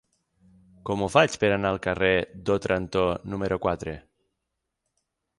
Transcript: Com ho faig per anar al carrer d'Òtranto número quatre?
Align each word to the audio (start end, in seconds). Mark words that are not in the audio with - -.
Com 0.89 1.01
ho 1.01 1.09
faig 1.15 1.35
per 1.43 1.51
anar 1.57 1.71
al 1.73 1.77
carrer 1.87 2.09
d'Òtranto 2.47 3.03
número 3.33 3.59
quatre? 3.67 3.93